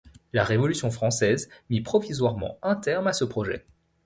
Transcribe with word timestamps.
La 0.33 0.43
Révolution 0.43 0.89
française 0.89 1.47
mit 1.69 1.81
provisoirement 1.81 2.57
un 2.63 2.75
terme 2.75 3.05
à 3.05 3.13
ce 3.13 3.23
projet. 3.23 3.63